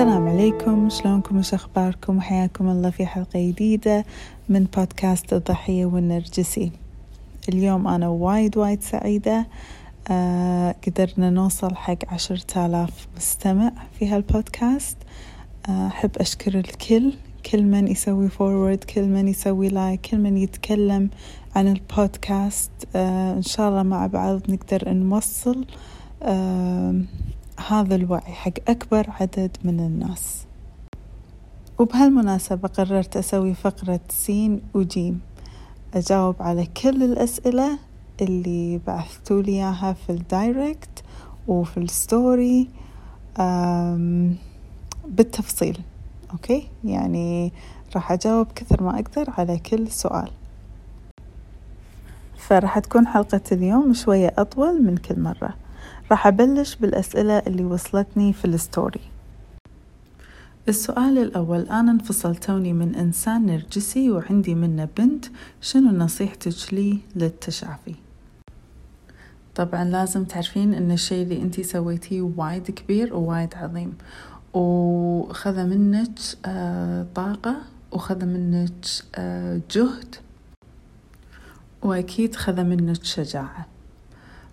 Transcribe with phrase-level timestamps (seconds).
[0.00, 0.88] السلام عليكم.
[0.88, 4.04] شلونكم؟ وش أخباركم؟ وحياكم الله في حلقة جديدة
[4.48, 6.72] من بودكاست الضحية والنرجسي.
[7.48, 9.46] اليوم أنا وايد وايد سعيدة.
[10.10, 14.96] آه قدرنا نوصل حق عشرة آلاف مستمع في هالبودكاست.
[15.68, 17.12] آه أحب أشكر الكل.
[17.52, 21.10] كل من يسوي forward كل من يسوي like كل من يتكلم
[21.56, 22.70] عن البودكاست.
[22.96, 25.64] آه إن شاء الله مع بعض نقدر نوصل.
[26.22, 26.94] آه
[27.68, 30.44] هذا الوعي حق أكبر عدد من الناس.
[31.78, 35.20] وبهالمناسبة قررت أسوي فقرة سين وجيم.
[35.94, 37.78] أجاوب على كل الأسئلة
[38.20, 41.04] اللي بعثتوا لي إياها في ال direct
[41.48, 42.68] وفي ال story
[45.08, 45.80] بالتفصيل.
[46.32, 47.52] okay؟ يعني
[47.94, 50.30] راح أجاوب كثر ما أقدر على كل سؤال.
[52.36, 55.54] فراح تكون حلقة اليوم شوية أطول من كل مرة.
[56.10, 59.00] راح أبلش بالأسئلة اللي وصلتني في ال story
[60.68, 65.24] السؤال الأول أنا انفصلت توني من إنسان نرجسي وعندي منه بنت
[65.60, 67.94] شنو نصيحتك لي للتشافي؟
[69.54, 73.94] طبعا لازم تعرفين إن الشيء اللي أنتي سويتيه وايد كبير ووايد عظيم
[74.54, 77.56] وخذ منك آه طاقة
[77.92, 78.72] وخذ منك
[79.14, 80.14] آه جهد
[81.82, 83.66] وأكيد خذ منك شجاعة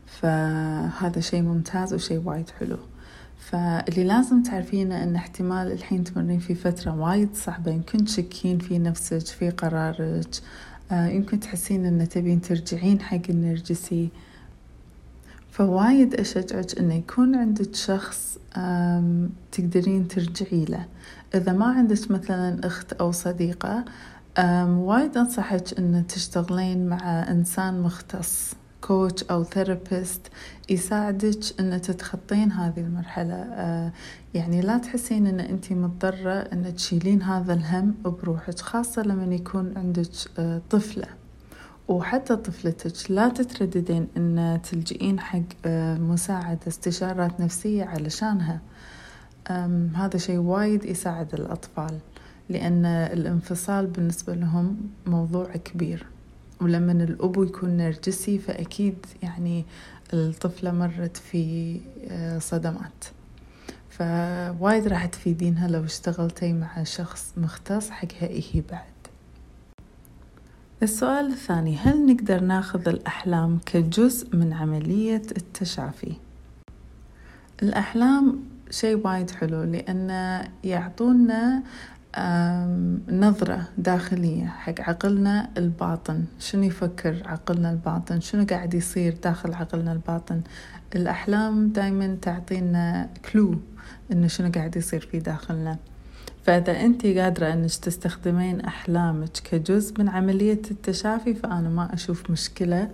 [0.08, 2.78] فهذا شيء ممتاز وشيء وايد حلو.
[3.38, 9.28] فاللي لازم تعرفينه إن احتمال الحين تمرين في فترة وايد صعبة يمكن تشكين في نفسك
[9.28, 10.42] في قرارك
[10.92, 14.10] آه يمكن تحسين إن تبين ترجعين حق النرجسي.
[15.52, 18.38] فوايد أشجعك إنه يكون عندك شخص
[19.52, 20.86] تقدرين ترجعي له.
[21.36, 23.86] إذا ما عندك مثلا أخت أو صديقة
[24.68, 28.54] وايد أنصحك إن تشتغلين مع إنسان مختص.
[28.82, 30.22] coach أو therapist
[30.70, 33.34] يساعدك أن تتخطين هذه المرحلة.
[33.34, 33.92] آه
[34.34, 40.10] يعني لا تحسين أن أنت مضطرة أن تشيلين هذا الهم بروحك خاصة لما يكون عندك
[40.40, 41.08] آه طفلة.
[41.88, 48.62] وحتى طفلتك لا تترددين أن تلجئين حق آه مساعدة استشارات نفسية علشانها.
[49.96, 52.00] هذا شيء وايد يساعد الأطفال
[52.50, 56.06] لأن الانفصال بالنسبة لهم موضوع كبير.
[56.62, 59.66] ولما الأب يكون نرجسي فأكيد يعني
[60.14, 63.06] الطفلة مرت في آه، صدمات
[63.90, 68.98] فوايد راح تفيدينها لو اشتغلتي مع شخص مختص حقها إيه بعد
[70.84, 76.14] السؤال الثاني هل نقدر ناخذ الأحلام كجزء من عملية التشافي؟
[77.64, 81.64] الأحلام شيء وايد حلو لأن يعطونا
[83.10, 86.24] نظرة داخلية حق عقلنا الباطن.
[86.40, 90.42] شنو يفكر عقلنا الباطن؟ شنو قاعد يصير داخل عقلنا الباطن؟
[90.96, 93.56] الأحلام دايما تعطينا كلو
[94.12, 95.78] إنه شنو قاعد يصير في داخلنا.
[96.44, 102.90] فإذا أنت قادرة أنك تستخدمين أحلامك كجزء من عملية التشافي فأنا ما أشوف مشكلة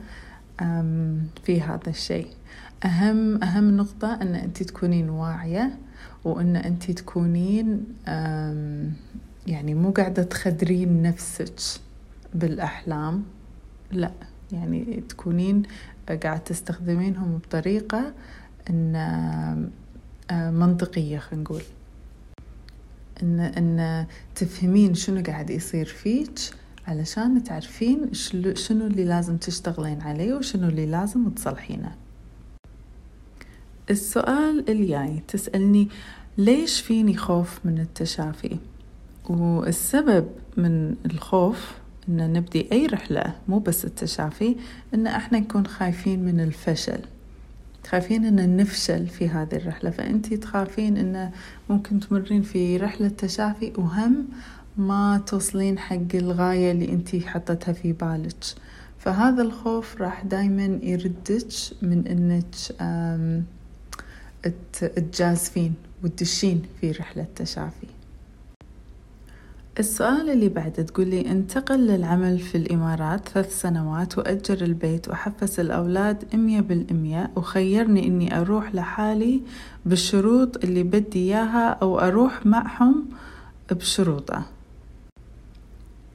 [1.43, 2.27] في هذا الشيء.
[2.85, 5.77] أهم أهم نقطة أن أنت تكونين واعية.
[6.25, 7.85] وأن أنت تكونين
[9.47, 11.81] يعني مو قاعدة تخدرين نفسك
[12.33, 13.23] بالأحلام
[13.91, 14.11] لا
[14.51, 15.63] يعني تكونين
[16.07, 18.13] قاعدة تستخدمينهم بطريقة
[18.69, 19.71] إن
[20.31, 21.61] منطقية خلينا نقول.
[23.23, 24.05] إن إن
[24.35, 26.39] تفهمين شنو قاعد يصير فيك
[26.87, 28.13] علشان تعرفين
[28.53, 31.95] شنو اللي لازم تشتغلين عليه وشنو اللي لازم تصلحينه.
[33.89, 35.89] السؤال الجاي تسألني
[36.37, 38.57] ليش فيني خوف من التشافي؟
[39.29, 40.27] والسبب
[40.57, 41.71] من الخوف
[42.09, 44.55] إن نبدي أي رحلة مو بس التشافي
[44.93, 46.99] إن إحنا نكون خايفين من الفشل.
[47.87, 49.89] خايفين إن نفشل في هذه الرحلة.
[49.89, 51.31] فانتي تخافين إن
[51.69, 54.27] ممكن تمرين في رحلة تشافي وهم
[54.77, 58.43] ما توصلين حق الغاية اللي انتي حطتها في بالك.
[58.99, 61.47] فهذا الخوف راح دايما يردك
[61.81, 62.55] من إنك
[64.73, 65.73] تجازفين
[66.03, 67.87] وتدشين في رحلة تشافي.
[69.79, 76.61] السؤال اللي بعده تقولي انتقل للعمل في الإمارات ثلاث سنوات وأجر البيت وحفز الأولاد مية
[76.61, 79.41] بالمية وخيرني إني أروح لحالي
[79.85, 83.05] بالشروط اللي بدي إياها أو أروح معهم
[83.71, 84.45] بشروطه.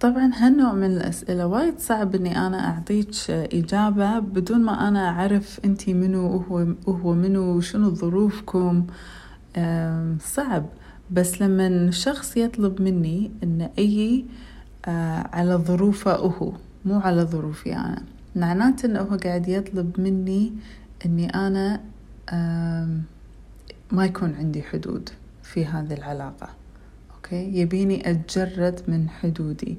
[0.00, 5.94] طبعا هالنوع من الأسئلة وايد صعب إني أنا أعطيك إجابة بدون ما أنا أعرف أنتي
[5.94, 8.86] منو وهو, وهو منو وشنو ظروفكم.
[10.20, 10.66] صعب.
[11.10, 14.24] بس لما شخص يطلب مني ان أي
[14.86, 16.52] آه، على ظروفه هو
[16.84, 18.02] مو على ظروفي أنا.
[18.36, 20.52] معناته إنه هو قاعد يطلب مني
[21.06, 21.80] إني أنا
[23.92, 25.08] ما يكون عندي حدود
[25.42, 26.48] في هذه العلاقة.
[27.32, 29.78] okay؟ يبيني أتجرد من حدودي.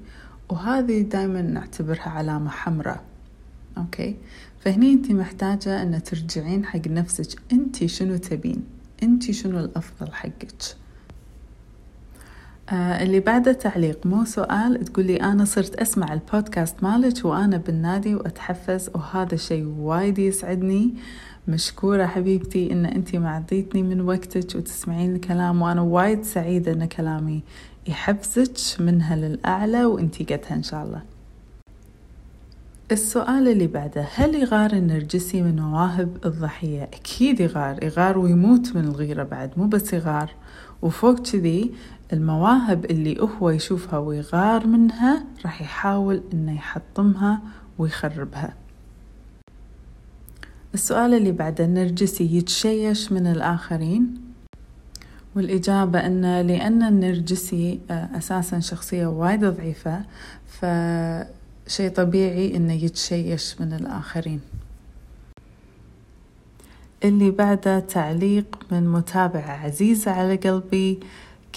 [0.50, 3.04] وهذه دائما نعتبرها علامة حمراء.
[3.78, 4.16] okay؟
[4.60, 7.40] فهني أنت محتاجة أن ترجعين حق نفسك.
[7.52, 8.64] أنت شنو تبين؟
[9.04, 10.54] أنت شنو الأفضل حقك؟
[12.70, 14.06] آه اللي بعده تعليق.
[14.06, 14.86] مو سؤال.
[14.86, 20.94] تقولي أنا صرت أسمع البودكاست مالك وأنا بالنادي وأتحفز وهذا شيء وايد يسعدني.
[21.50, 27.44] مشكورة حبيبتي إن أنتي معطيتني من وقتك وتسمعين الكلام وأنا وايد سعيدة إن كلامي
[27.88, 31.02] يحفزك منها للأعلى وأنتي قدها إن شاء الله.
[32.92, 39.24] السؤال اللي بعده هل يغار النرجسي من مواهب الضحية؟ أكيد يغار يغار ويموت من الغيرة
[39.24, 40.32] بعد مو بس يغار
[40.82, 41.72] وفوق كذي
[42.14, 47.42] المواهب اللي هو يشوفها ويغار منها راح يحاول إنه يحطمها
[47.78, 48.54] ويخربها.
[50.74, 54.22] السؤال اللي بعده النرجسي يتشيش من الآخرين.
[55.36, 60.02] والإجابة أن لأن النرجسي آه، أساسا شخصية وايد ضعيفة
[60.48, 64.42] فشي طبيعي أنه يتشيش من الآخرين.
[67.04, 71.00] اللي بعده تعليق من متابعة عزيزة على قلبي.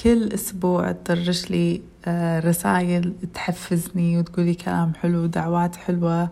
[0.03, 6.29] كل أسبوع تطرش لي آه، رسائل تحفزني وتقولي كلام حلو ودعوات حلوة.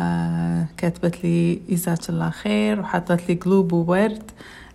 [0.00, 4.22] آه كتبت لي جزاك الله خير وحطت لي قلوب وورد.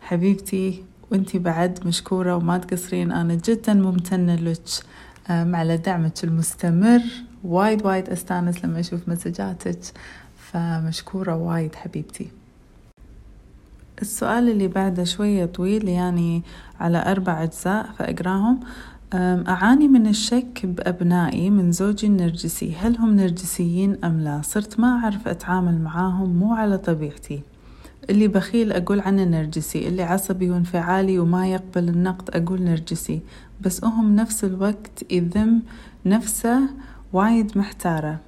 [0.01, 3.11] حبيبتي وانتي بعد مشكورة وما تقصرين.
[3.11, 4.59] أنا جدا ممتنة لك
[5.29, 7.01] آه على دعمك المستمر.
[7.43, 9.79] وايد وايد أستانس لما أشوف مسجاتك.
[10.37, 12.27] فمشكورة وايد حبيبتي.
[14.01, 16.43] السؤال اللي بعده شوية طويل يعني
[16.79, 18.59] على أربع أجزاء فأقراهم.
[19.15, 22.75] أعاني من الشك بأبنائي من زوجي النرجسي.
[22.75, 27.41] هل هم نرجسيين أم لا؟ صرت ما أعرف أتعامل معاهم مو على طبيعتي.
[28.09, 33.21] اللي بخيل أقول عنه نرجسي اللي عصبي وانفعالي وما يقبل النقد أقول نرجسي.
[33.61, 35.61] بس أهم نفس الوقت يذم
[36.05, 36.59] نفسه
[37.13, 38.19] وايد محتارة.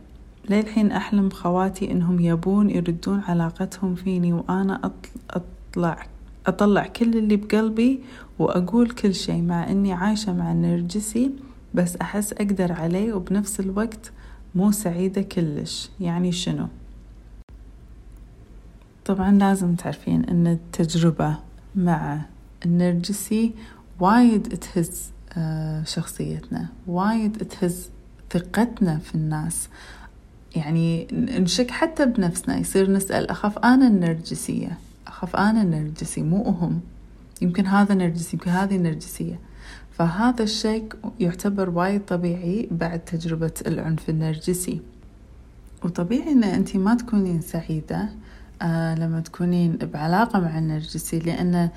[0.49, 4.91] للحين أحلم خواتي إنهم يبون يردون علاقتهم فيني وأنا
[5.29, 6.07] أطلع
[6.47, 7.99] أطلع كل اللي بقلبي
[8.39, 11.31] وأقول كل شيء مع أني عايشة مع النرجسي
[11.73, 14.11] بس أحس أقدر عليه وبنفس الوقت
[14.55, 15.89] مو سعيدة كلش.
[15.99, 16.67] يعني شنو؟
[19.05, 21.37] طبعا لازم تعرفين أن التجربة
[21.75, 22.21] مع
[22.65, 23.53] النرجسي
[23.99, 27.89] وايد تهز آه، شخصيتنا وايد تهز
[28.31, 29.69] ثقتنا في الناس.
[30.55, 34.77] يعني نشك حتى بنفسنا يصير نسأل أخاف أنا النرجسية؟
[35.07, 36.81] أخاف أنا النرجسي مو هم
[37.41, 39.39] يمكن هذا نرجسي يمكن هذه نرجسية.
[39.91, 40.87] فهذا الشيء
[41.19, 44.81] يعتبر وايد طبيعي بعد تجربة العنف النرجسي.
[45.83, 48.09] وطبيعي إن أنت ما تكونين سعيدة
[48.61, 51.69] آه لما تكونين بعلاقة مع النرجسي لأن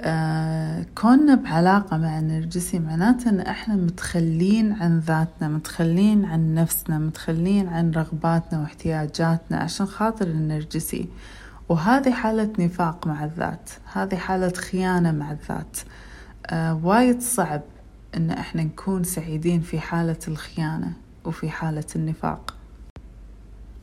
[0.00, 7.68] آه كوننا بعلاقة مع النرجسي معناته إن إحنا متخلين عن ذاتنا متخلين عن نفسنا متخلين
[7.68, 11.08] عن رغباتنا واحتياجاتنا عشان خاطر النرجسي.
[11.68, 15.78] وهذه حالة نفاق مع الذات هذه حالة خيانة مع الذات.
[16.46, 17.62] آه وايد صعب
[18.16, 20.92] إن إحنا نكون سعيدين في حالة الخيانة
[21.24, 22.54] وفي حالة النفاق.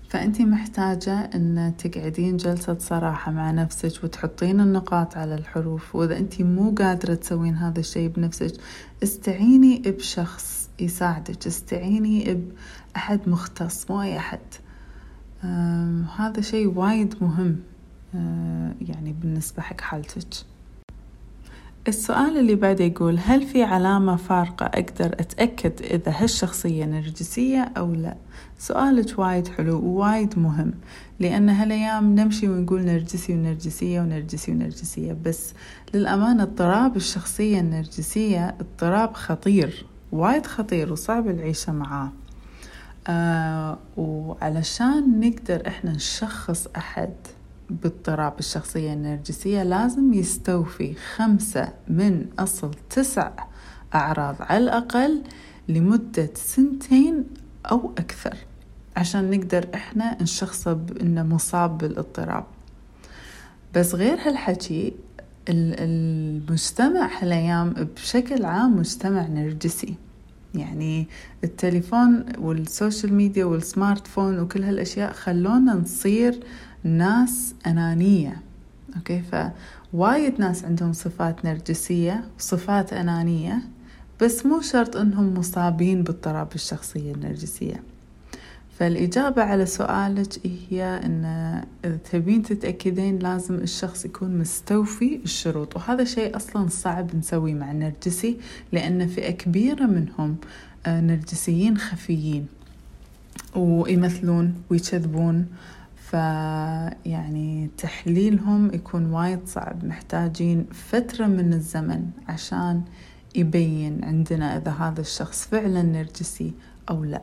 [0.09, 5.95] فأنت محتاجة أن تقعدين جلسة صراحة مع نفسك وتحطين النقاط على الحروف.
[5.95, 8.53] وإذا أنت مو قادرة تسوين هذا الشيء بنفسك
[9.03, 12.43] استعيني بشخص يساعدك استعيني
[12.93, 14.39] بأحد مختص مو أي أحد
[16.17, 17.59] هذا شيء وايد مهم.
[18.81, 20.27] يعني بالنسبة حق حالتك.
[21.87, 28.15] السؤال اللي بعده يقول هل في علامة فارقة أقدر أتأكد إذا هالشخصية نرجسية أو لا؟
[28.59, 30.73] سؤالك وايد حلو ووايد مهم
[31.19, 35.53] لأن هالأيام نمشي ونقول نرجسي ونرجسية ونرجسي ونرجسية بس
[35.93, 42.11] للأمانة اضطراب الشخصية النرجسية اضطراب خطير وايد خطير وصعب العيشة معاه.
[43.07, 47.13] آه وعلشان نقدر إحنا نشخص أحد
[47.69, 53.31] باضطراب الشخصية النرجسية لازم يستوفي خمسة من أصل تسع
[53.95, 55.21] أعراض على الأقل
[55.69, 57.23] لمدة سنتين
[57.71, 58.35] أو أكثر
[58.97, 62.45] عشان نقدر إحنا نشخصه بأنه مصاب بالاضطراب.
[63.75, 64.93] بس غير هالحكي
[65.49, 69.95] المجتمع هالأيام بشكل عام مجتمع نرجسي.
[70.55, 71.07] يعني
[71.43, 76.39] التليفون وال social media وال smart phone وكل هالأشياء خلونا نصير
[76.85, 78.41] ناس أنانية.
[78.95, 79.21] okay؟
[79.93, 83.61] فوايد ناس عندهم صفات نرجسية وصفات أنانية
[84.21, 87.83] بس مو شرط أنهم مصابين باضطراب الشخصية النرجسية.
[88.79, 90.27] فالإجابة على سؤالك
[90.69, 91.25] هي أن
[91.85, 98.37] إذا تبين تتأكدين لازم الشخص يكون مستوفي الشروط وهذا شيء أصلا صعب نسويه مع النرجسي
[98.71, 100.35] لأن فئة كبيرة منهم
[100.85, 102.47] آه، نرجسيين خفيين
[103.55, 105.45] ويمثلون ويكذبون
[106.15, 109.85] فيعني تحليلهم يكون وايد صعب.
[109.85, 112.81] محتاجين فترة من الزمن عشان
[113.35, 116.53] يبين عندنا إذا هذا الشخص فعلا نرجسي
[116.89, 117.21] أو لأ.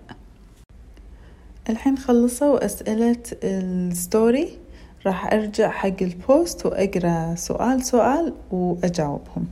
[1.69, 4.59] الحين خلصوا أسئلة ال story.
[5.07, 9.47] راح أرجع حق ال post وأقرأ سؤال سؤال وأجاوبهم.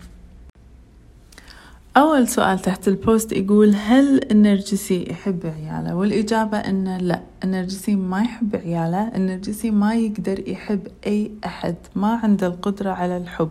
[1.96, 7.20] أول سؤال تحت ال post يقول هل النرجسي يحب عياله؟ والإجابة أن لا.
[7.44, 9.08] النرجسي ما يحب عياله.
[9.16, 11.74] النرجسي ما يقدر يحب أي أحد.
[11.94, 13.50] ما عنده القدرة على الحب.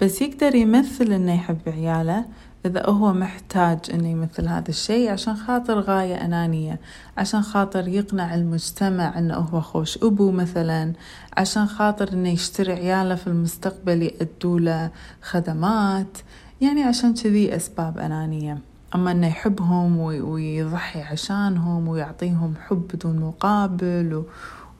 [0.00, 2.24] بس يقدر يمثل أنه يحب عياله
[2.66, 6.80] إذا هو محتاج إنه يمثل هذا الشيء عشان خاطر غاية أنانية
[7.16, 10.92] عشان خاطر يقنع المجتمع إنه هو خوش أبو مثلا
[11.36, 14.90] عشان خاطر إنه يشتري عياله في المستقبل يأدوا له
[15.22, 16.18] خدمات.
[16.62, 18.58] يعني عشان كذي أسباب أنانية.
[18.94, 24.24] أما إنه يحبهم ويضحي عشانهم ويعطيهم حب بدون مقابل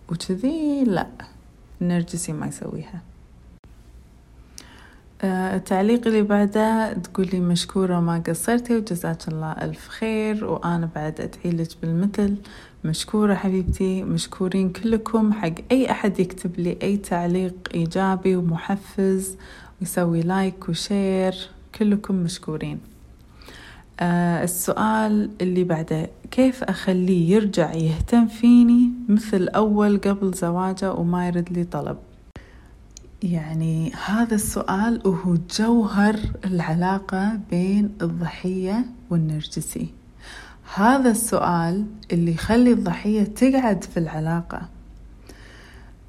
[0.09, 1.07] وكذي لا
[1.81, 3.03] النرجسي ما يسويها.
[5.23, 11.57] آه، التعليق اللي بعده تقولي مشكورة ما قصرتي وجزاك الله ألف خير وأنا بعد أدعي
[11.57, 12.37] لك بالمثل.
[12.85, 15.33] مشكورة حبيبتي مشكورين كلكم.
[15.33, 19.37] حق أي أحد يكتب لي أي تعليق إيجابي ومحفز
[19.81, 21.35] ويسوي like و share.
[21.75, 22.81] كلكم مشكورين.
[24.01, 31.53] آه السؤال اللي بعده كيف أخليه يرجع يهتم فيني مثل أول قبل زواجه وما يرد
[31.53, 31.97] لي طلب؟
[33.23, 39.89] يعني هذا السؤال وهو جوهر العلاقة بين الضحية والنرجسي.
[40.75, 44.69] هذا السؤال اللي يخلي الضحية تقعد في العلاقة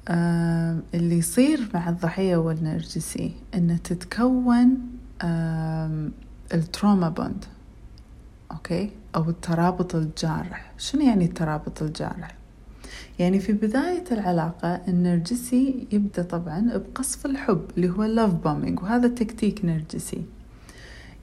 [0.08, 4.78] آه اللي يصير مع الضحية والنرجسي إنه تتكون
[6.54, 7.44] ال trauma bond
[8.52, 10.72] okay؟ أو الترابط الجارح.
[10.78, 12.34] شنو يعني الترابط الجارح؟
[13.18, 19.08] يعني في بداية العلاقة النرجسي يبدأ طبعا بقصف الحب اللي هو ال love bombing وهذا
[19.08, 20.24] تكتيك نرجسي.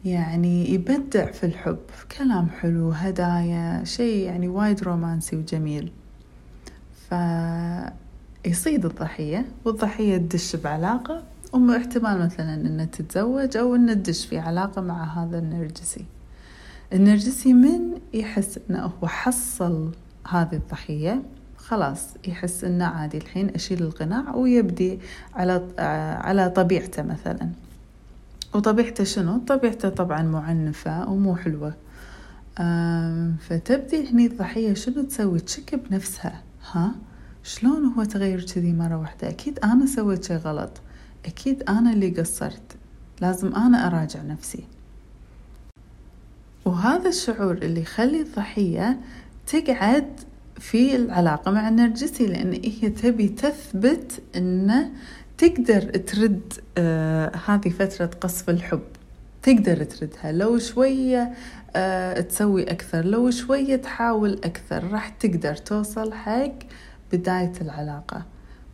[0.05, 1.79] يعني يبدع في الحب
[2.17, 5.91] كلام حلو هدايا شيء يعني وايد رومانسي وجميل.
[7.09, 11.23] فيصيد الضحية والضحية تدش بعلاقة
[11.55, 16.05] احتمال مثلا انها تتزوج أو انها تدش في علاقة مع هذا النرجسي.
[16.93, 19.91] النرجسي من يحس إنه هو حصل
[20.27, 21.23] هذه الضحية
[21.57, 24.99] خلاص يحس إنه عادي الحين أشيل القناع ويبدي
[25.33, 25.67] على
[26.23, 27.49] على طبيعته مثلا.
[28.53, 31.73] وطبيعته شنو؟ طبيعته طبعا معنفة ومو حلوة.
[33.39, 36.41] فتبدي هني الضحية شنو تسوي؟ تشك بنفسها.
[36.71, 36.91] ها؟
[37.43, 40.71] شلون هو تغير كذي مرة واحدة؟ أكيد أنا سويت شي غلط.
[41.25, 42.77] أكيد أنا اللي قصرت.
[43.21, 44.63] لازم أنا أراجع نفسي.
[46.65, 48.99] وهذا الشعور اللي يخلي الضحية
[49.47, 50.19] تقعد
[50.59, 54.91] في العلاقة مع النرجسي لأن هي تبي تثبت أنه
[55.37, 58.83] تقدر ترد آه هذه فترة قصف الحب.
[59.43, 60.31] تقدر تردها.
[60.31, 61.33] لو شوية
[61.75, 66.53] آه تسوي أكثر لو شوية تحاول أكثر راح تقدر توصل حق
[67.13, 68.25] بداية العلاقة.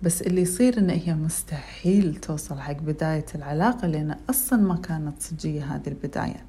[0.04, 5.64] بس اللي يصير إن هي مستحيل توصل حق بداية العلاقة لأن أصلا ما كانت صجية
[5.76, 6.46] هذه البداية.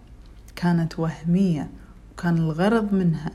[0.57, 1.71] كانت وهمية
[2.12, 3.31] وكان الغرض منها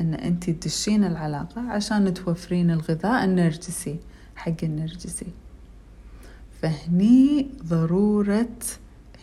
[0.00, 3.98] إن أنت تدشين العلاقة عشان توفرين الغذاء النرجسي
[4.36, 5.26] حق النرجسي.
[6.62, 8.48] فهني ضرورة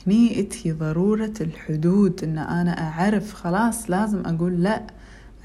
[0.08, 4.82] هني إتي ضرورة الحدود إن أنا أعرف خلاص لازم أقول لا.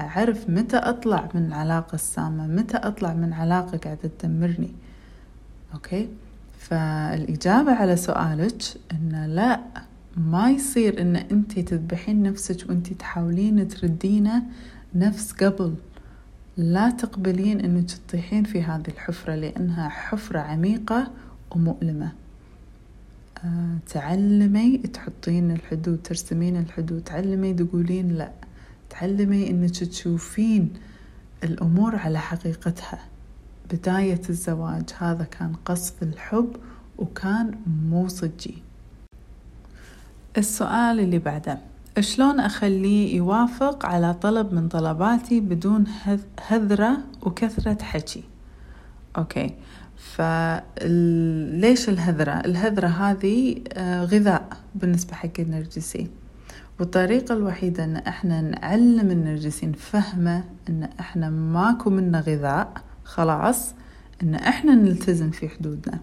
[0.00, 4.72] أعرف متى أطلع من العلاقة السامة متى أطلع من علاقة قاعدة تدمرني.
[5.74, 6.08] أوكي؟
[6.58, 8.62] فالإجابة على سؤالك
[8.92, 9.60] إن لا
[10.16, 14.42] ما يصير إن انت تذبحين نفسك وانت تحاولين تردينه
[14.94, 15.74] نفس قبل.
[16.56, 21.10] لا تقبلين إنك تطيحين في هذه الحفرة لأنها حفرة عميقة
[21.50, 22.12] ومؤلمة.
[23.44, 28.30] أه تعلمي تحطين الحدود ترسمين الحدود تعلمي تقولين لا.
[28.90, 30.72] تعلمي إنك تشوفين
[31.44, 32.98] الأمور على حقيقتها.
[33.72, 34.82] بداية الزواج.
[34.98, 36.56] هذا كان قصف الحب
[36.98, 37.54] وكان
[37.88, 38.62] مو صجي.
[40.38, 41.58] السؤال اللي بعده.
[42.00, 45.84] شلون أخليه يوافق على طلب من طلباتي بدون
[46.48, 48.24] هذرة وكثرة حكي؟
[49.18, 49.54] أوكي.
[49.96, 56.06] فليش الهذرة؟ الهذرة هذه آه، غذاء بالنسبة حق النرجسي
[56.80, 62.72] والطريقة الوحيدة إن إحنا نعلم النرجسي نفهمه إن إحنا ماكو منا غذاء
[63.10, 63.74] خلاص
[64.22, 66.00] إن إحنا نلتزم في حدودنا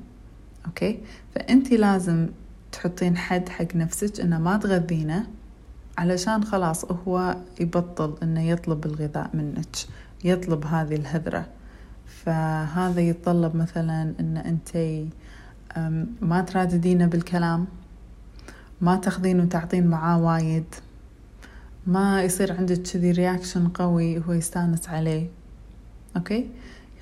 [0.66, 1.00] okay؟
[1.36, 2.28] فانتي لازم
[2.72, 5.28] تحطين حد حق نفسك إنه ما تغذينه
[5.98, 9.76] علشان خلاص هو يبطل إنه يطلب الغذاء منك
[10.24, 11.46] يطلب هذه الهذرة
[12.06, 15.10] فهذا يتطلب مثلا إن انتي
[16.22, 17.66] ما تراددينه بالكلام
[18.82, 20.76] ما تاخذين وتعطين معاه وايد
[21.88, 25.30] ما يصير عندك كذي reaction قوي هو يستانس عليه
[26.18, 26.50] okay؟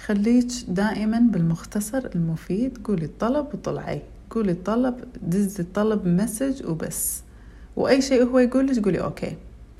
[0.05, 2.77] خليك دائما بالمختصر المفيد.
[2.83, 4.01] قولي الطلب وطلعي.
[4.29, 7.24] قولي الطلب دزي الطلب message وبس.
[7.75, 9.38] وأي شيء هو يقول قولي okay.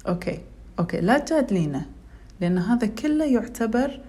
[0.08, 0.40] okay.
[0.80, 1.02] okay.
[1.01, 1.86] لا تجادلينه
[2.41, 4.00] لأن هذا كله يعتبر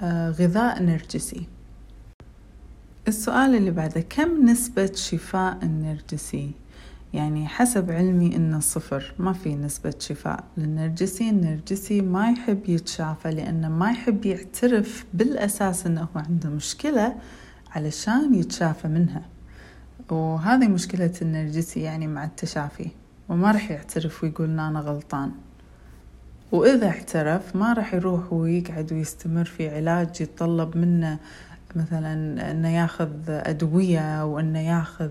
[0.00, 1.46] آه، غذاء نرجسي.
[3.08, 6.50] السؤال اللي بعده كم نسبة شفاء النرجسي؟
[7.14, 11.30] يعني حسب علمي إنه صفر ما في نسبة شفاء للنرجسي.
[11.30, 17.14] النرجسي ما يحب يتشافى لأنه ما يحب يعترف بالأساس إنه هو عنده مشكلة
[17.70, 19.22] علشان يتشافى منها.
[20.10, 22.90] وهذه مشكلة النرجسي يعني مع التشافي
[23.28, 25.32] وما راح يعترف ويقول أنا غلطان.
[26.52, 31.18] وإذا اعترف ما راح يروح ويقعد ويستمر في علاج يتطلب منه
[31.76, 35.10] مثلا إنه ياخذ أدوية أو إنه ياخذ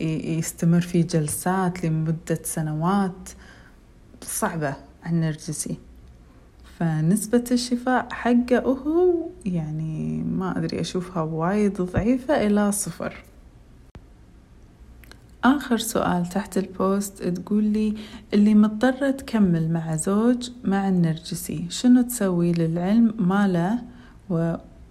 [0.00, 3.28] يستمر في جلسات لمدة سنوات
[4.22, 5.78] صعبة على النرجسي
[6.78, 13.24] فنسبة الشفاء حقه هو يعني ما أدري أشوفها وايد ضعيفة إلى صفر.
[15.44, 17.94] آخر سؤال تحت البوست تقول لي
[18.34, 23.78] اللي مضطرة تكمل مع زوج مع النرجسي شنو تسوي للعلم ما له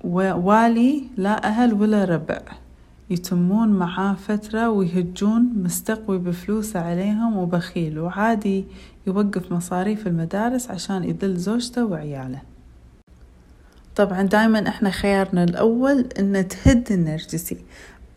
[0.05, 2.41] ووالي لا أهل ولا ربع.
[3.09, 8.65] يتمون معاه فترة ويهجون مستقوي بفلوسه عليهم وبخيل وعادي
[9.07, 12.41] يوقف مصاريف المدارس عشان يذل زوجته وعياله.
[13.95, 17.57] طبعا دايما إحنا خيارنا الأول إن تهد النرجسي.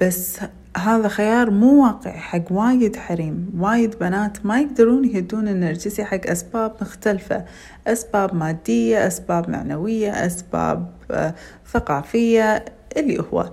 [0.01, 0.41] بس
[0.77, 3.51] هذا خيار مو واقعي حق وايد حريم.
[3.59, 7.45] وايد بنات ما يقدرون يهدون النرجسي حق أسباب مختلفة.
[7.87, 11.35] أسباب مادية أسباب معنوية أسباب آه،
[11.73, 12.65] ثقافية
[12.97, 13.53] اللي هو.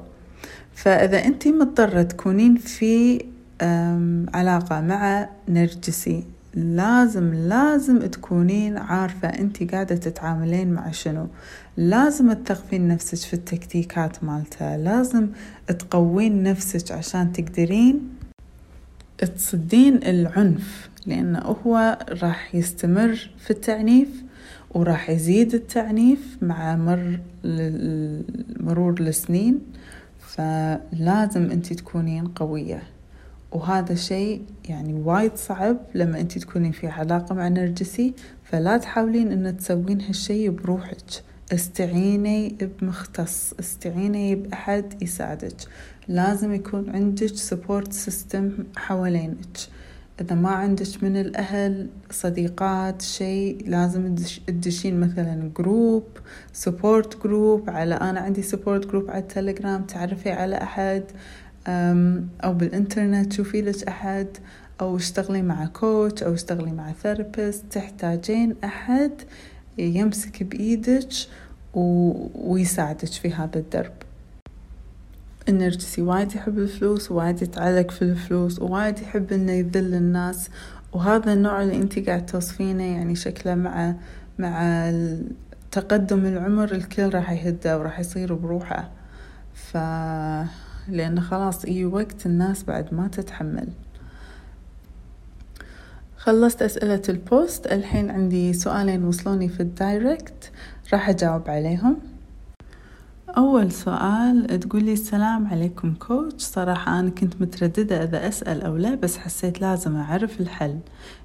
[0.75, 3.25] فإذا أنت مضطرة تكونين في
[4.34, 6.23] علاقة مع نرجسي
[6.55, 11.27] لازم لازم تكونين عارفة أنت قاعدة تتعاملين مع شنو.
[11.77, 15.27] لازم تثقفين نفسك في التكتيكات مالته لازم
[15.67, 18.09] تقوين نفسك عشان تقدرين
[19.17, 24.09] تصدين العنف لأنه هو راح يستمر في التعنيف
[24.69, 27.19] وراح يزيد التعنيف مع مر
[28.59, 29.59] مرور السنين.
[30.19, 32.83] فلازم انت تكونين قوية.
[33.51, 39.58] وهذا شيء يعني وايد صعب لما انت تكونين في علاقة مع نرجسي فلا تحاولين ان
[39.58, 41.23] تسوين هالشي بروحك.
[41.53, 45.55] استعيني بمختص استعيني بأحد يساعدك.
[46.08, 49.58] لازم يكون عندك support system حوالينك.
[50.21, 54.15] إذا ما عندك من الأهل صديقات شيء لازم
[54.47, 56.03] تدشين مثلا group
[56.53, 61.03] support group على أنا عندي support group على التليجرام تعرفي على أحد.
[61.67, 64.28] أو بالإنترنت شوفي لك أحد
[64.82, 69.12] أو اشتغلي مع coach أو اشتغلي مع therapist تحتاجين أحد
[69.78, 71.08] يمسك بإيدك
[72.36, 73.91] ويساعدك في هذا الدرب.
[75.49, 80.49] النرجسي وايد يحب الفلوس وايد يتعلق في الفلوس ووايد يحب إنه يذل الناس.
[80.93, 83.95] وهذا النوع اللي انت قاعد توصفينه يعني شكله مع
[84.39, 84.91] مع
[85.71, 88.91] تقدم العمر الكل راح يهده وراح يصير بروحه.
[89.54, 89.78] ف
[90.89, 93.67] لأنه خلاص إي وقت الناس بعد ما تتحمل.
[96.17, 100.51] خلصت أسئلة ال post الحين عندي سؤالين وصلوني في ال direct
[100.93, 101.98] راح أجاوب عليهم.
[103.38, 109.17] أول سؤال تقولي السلام عليكم coach صراحة أنا كنت مترددة إذا أسأل أو لا بس
[109.17, 110.80] حسيت لازم أعرف الحل.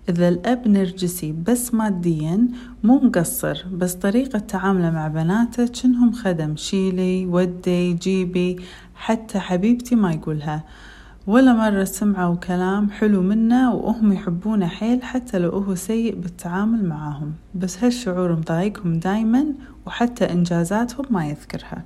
[0.09, 2.49] إذا الأب نرجسي بس ماديا
[2.85, 8.57] مو مقصر بس طريقة تعامله مع بناته شنهم خدم شيلي ودي جيبي
[8.95, 10.65] حتى حبيبتي ما يقولها.
[11.27, 17.33] ولا مرة سمعوا كلام حلو منه وهم يحبونه حيل حتى لو هو سيء بالتعامل معاهم
[17.55, 19.47] بس هالشعور مضايقهم دايما
[19.87, 21.85] وحتى إنجازاتهم ما يذكرها.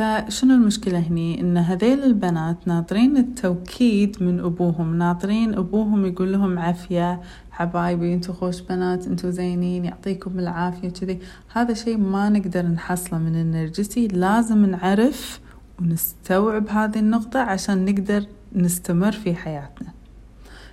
[0.00, 7.20] فشنو المشكلة هني؟ إن هذيل البنات ناطرين التوكيد من أبوهم ناطرين أبوهم يقول لهم عافية
[7.50, 11.18] حبايبي أنتو خوش بنات أنتو زينين يعطيكم العافية كذي
[11.52, 14.08] هذا شيء ما نقدر نحصله من النرجسي.
[14.08, 15.40] لازم نعرف
[15.80, 19.88] ونستوعب هذه النقطة عشان نقدر نستمر في حياتنا.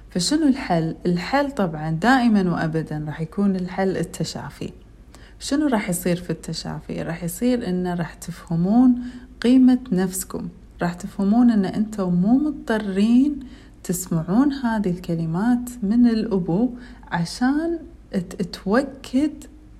[0.09, 4.69] فشنو الحل؟ الحل طبعا دائما وأبدا راح يكون الحل التشافي.
[5.39, 9.01] شنو راح يصير في التشافي؟ راح يصير إنه راح تفهمون
[9.41, 10.47] قيمة نفسكم.
[10.81, 13.39] راح تفهمون إن أنتم مو مضطرين
[13.83, 16.69] تسمعون هذه الكلمات من الأبو
[17.11, 17.79] عشان
[18.51, 19.31] توكد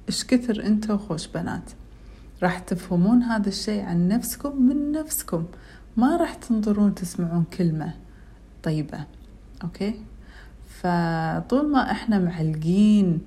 [0.10, 1.72] إيش كثر أنتم خوش بنات.
[2.44, 5.46] راح تفهمون هذا الشيء عن نفسكم من نفسكم.
[5.98, 7.94] ما راح تنظرون تسمعون كلمة
[8.64, 9.00] طيبة.
[9.64, 9.94] أوكي؟
[10.82, 13.20] فطول ما إحنا معلقين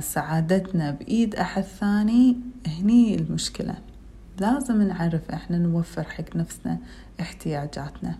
[0.00, 3.74] سعادتنا بإيد أحد ثاني هني المشكلة.
[4.40, 6.78] لازم نعرف إحنا نوفر حق نفسنا
[7.20, 8.14] احتياجاتنا.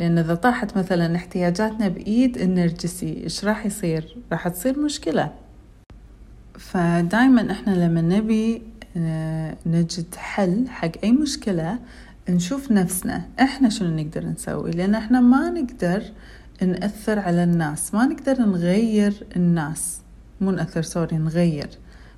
[0.00, 5.32] لأن إذا طاحت مثلا احتياجاتنا بإيد النرجسي إيش راح يصير؟ راح تصير مشكلة.
[6.58, 8.62] فدايما إحنا لما نبي
[8.96, 11.78] آه، نجد حل حق أي مشكلة
[12.28, 14.70] نشوف نفسنا إحنا شنو نقدر نسوي.
[14.70, 16.02] لأن إحنا ما نقدر
[16.62, 20.01] نأثر على الناس ما نقدر نغير الناس.
[20.42, 21.68] مو نأثر سوري نغير.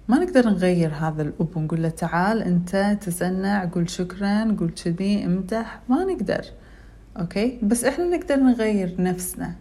[0.09, 5.81] ما نقدر نغير هذا الأب ونقول له تعال أنت تسنع قول شكرا قول كذي امدح.
[5.89, 6.45] ما نقدر
[7.17, 9.55] okay؟ بس إحنا نقدر نغير نفسنا.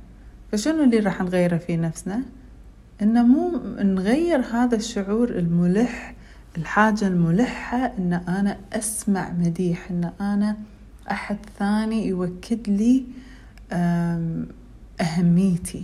[0.52, 2.21] فشنو اللي راح نغيره في نفسنا؟
[3.02, 6.15] إنه مو نغير هذا الشعور الملح
[6.58, 10.58] الحاجة الملحة إن أنا أسمع مديح إن أنا
[11.12, 13.04] أحد ثاني يوكد لي
[15.02, 15.84] أهميتي.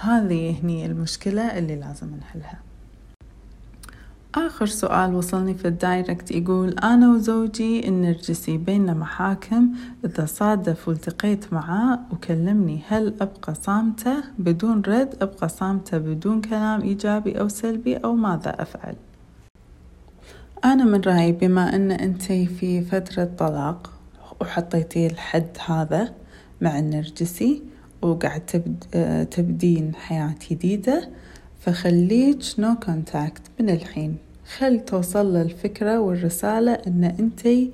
[0.00, 2.60] هذه هني المشكلة اللي لازم نحلها.
[4.34, 9.72] آخر سؤال وصلني في ال direct يقول أنا وزوجي النرجسي بيننا محاكم
[10.04, 17.40] إذا صادف والتقيت معاه وكلمني هل أبقى صامتة بدون رد أبقى صامتة بدون كلام إيجابي
[17.40, 18.94] أو سلبي أو ماذا أفعل؟
[20.64, 23.92] أنا من رأيي بما أن أنت في فترة طلاق
[24.40, 26.14] وحطيتي الحد هذا
[26.60, 27.62] مع النرجسي
[28.02, 28.84] وقاعد تبد...
[29.30, 31.08] تبدين حياة جديدة
[31.60, 34.16] فخليك no no contact من الحين.
[34.56, 37.70] خل توصل الفكرة والرسالة إن أنتي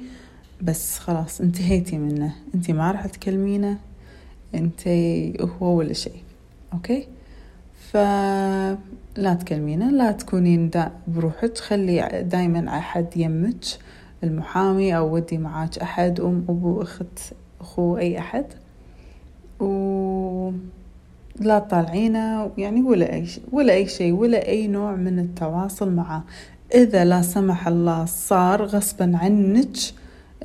[0.62, 2.32] بس خلاص انتهيتي منه.
[2.54, 3.78] أنتي ما راح تكلمينه.
[4.54, 6.22] أنتي هو ولا شيء.
[6.72, 7.08] أوكي؟
[7.90, 9.90] فلا تكلمينه.
[9.90, 11.58] لا تكونين دا بروحك.
[11.58, 13.64] خلي دايما أحد يمك
[14.24, 17.18] المحامي أو ودي معاك أحد أم أبو أخت
[17.60, 18.44] أخو أي أحد.
[19.60, 20.50] و
[21.40, 26.24] لا تطالعينه يعني ولا أي شيء ولا أي شيء ولا أي نوع من التواصل معه.
[26.74, 29.76] إذا لا سمح الله صار غصبا عنك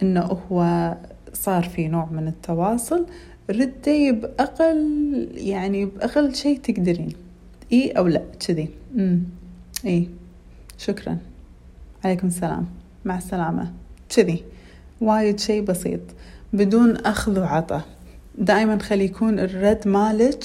[0.02, 0.94] إنه هو
[1.34, 3.06] صار في نوع من التواصل
[3.50, 7.14] ردي بأقل يعني بأقل شيء تقدرين.
[7.74, 8.70] إي أو لا كذي.
[9.86, 10.10] إي.
[10.78, 11.18] شكرا.
[12.06, 12.66] عليكم السلام.
[13.06, 13.72] مع السلامة.
[14.16, 14.44] كذي.
[15.02, 16.00] وايد شيء بسيط.
[16.54, 17.82] بدون أخذ وعطى
[18.38, 20.44] دائما خلي يكون الرد مالك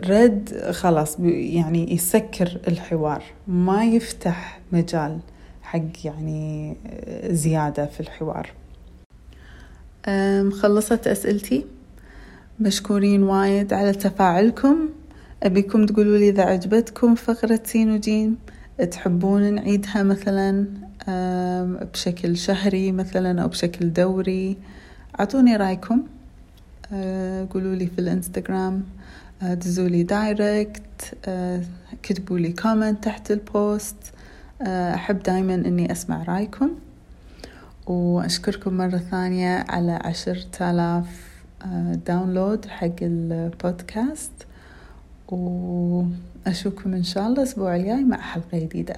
[0.00, 5.18] رد خلاص يعني يسكر الحوار ما يفتح مجال
[5.62, 6.76] حق يعني
[7.26, 8.52] زيادة في الحوار.
[10.50, 11.64] خلصت أسئلتي؟
[12.60, 14.88] مشكورين وايد على تفاعلكم.
[15.42, 18.36] أبيكم تقولوا لي إذا عجبتكم فقرة سين وجيم
[18.90, 20.66] تحبون نعيدها مثلا
[21.92, 24.56] بشكل شهري مثلا أو بشكل دوري؟
[25.20, 26.02] أعطوني رأيكم.
[27.50, 28.82] قولوا لي في الانستغرام
[29.42, 30.82] دزوا لي direct
[32.02, 33.96] كتبوا لي comment تحت ال post
[34.66, 36.70] أحب دايما أني أسمع رأيكم.
[37.86, 41.06] وأشكركم مرة ثانية على عشرة آلاف
[42.06, 44.32] download حق البودكاست.
[45.28, 48.96] وأشوفكم إن شاء الله الأسبوع الجاي مع حلقة جديدة.